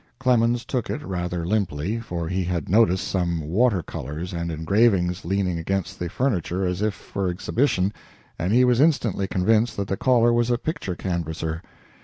[0.17, 5.59] Clemens took it rather limply, for he had noticed some water colors and engravings leaning
[5.59, 7.93] against the furniture as if for exhibition,
[8.39, 11.61] and he was instantly convinced that the caller was a picture canvasser.